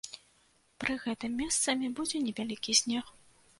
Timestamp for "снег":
2.83-3.15